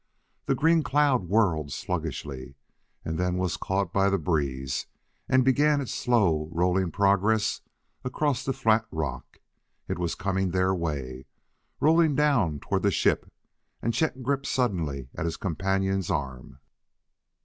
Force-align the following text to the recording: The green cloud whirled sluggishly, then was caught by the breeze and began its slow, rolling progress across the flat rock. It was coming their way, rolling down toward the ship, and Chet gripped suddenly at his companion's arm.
The 0.47 0.55
green 0.55 0.81
cloud 0.81 1.29
whirled 1.29 1.71
sluggishly, 1.71 2.55
then 3.03 3.37
was 3.37 3.55
caught 3.55 3.93
by 3.93 4.09
the 4.09 4.17
breeze 4.17 4.87
and 5.29 5.45
began 5.45 5.79
its 5.79 5.93
slow, 5.93 6.49
rolling 6.51 6.89
progress 6.89 7.61
across 8.03 8.43
the 8.43 8.51
flat 8.51 8.87
rock. 8.89 9.37
It 9.87 9.99
was 9.99 10.15
coming 10.15 10.49
their 10.49 10.73
way, 10.73 11.27
rolling 11.79 12.15
down 12.15 12.61
toward 12.61 12.81
the 12.81 12.89
ship, 12.89 13.31
and 13.79 13.93
Chet 13.93 14.23
gripped 14.23 14.47
suddenly 14.47 15.09
at 15.15 15.25
his 15.25 15.37
companion's 15.37 16.09
arm. 16.09 16.57